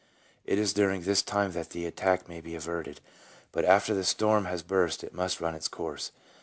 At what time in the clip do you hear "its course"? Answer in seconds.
5.53-6.11